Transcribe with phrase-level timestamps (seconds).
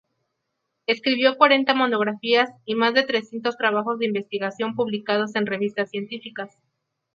[0.87, 6.57] Escribió cuarenta monografías y más de trescientos trabajos de investigación publicados en revistas científicas.